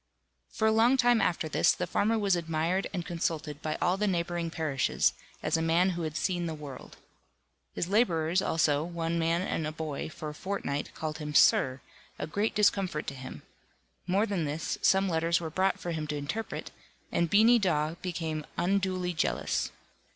For 0.51 0.67
a 0.67 0.71
long 0.71 0.97
time 0.97 1.21
after 1.21 1.47
this, 1.47 1.73
the 1.73 1.85
farmer 1.85 2.17
was 2.17 2.35
admired 2.35 2.87
and 2.91 3.05
consulted 3.05 3.61
by 3.61 3.75
all 3.79 3.97
the 3.97 4.07
neighbouring 4.07 4.49
parishes, 4.49 5.13
as 5.43 5.57
a 5.57 5.61
man 5.61 5.91
who 5.91 6.01
had 6.01 6.17
seen 6.17 6.47
the 6.47 6.55
world. 6.55 6.97
His 7.75 7.87
labourers, 7.87 8.41
also, 8.41 8.83
one 8.83 9.19
man 9.19 9.43
and 9.43 9.67
a 9.67 9.71
boy, 9.71 10.09
for 10.09 10.29
a 10.29 10.33
fortnight 10.33 10.91
called 10.95 11.19
him 11.19 11.35
"Sir," 11.35 11.81
a 12.17 12.25
great 12.25 12.55
discomfort 12.55 13.05
to 13.05 13.13
him; 13.13 13.43
more 14.07 14.25
than 14.25 14.45
this, 14.45 14.79
some 14.81 15.07
letters 15.07 15.39
were 15.39 15.51
brought 15.51 15.79
for 15.79 15.91
him 15.91 16.07
to 16.07 16.17
interpret, 16.17 16.71
and 17.11 17.29
Beany 17.29 17.59
Dawe 17.59 17.93
became 18.01 18.43
unduly 18.57 19.13
jealous. 19.13 19.69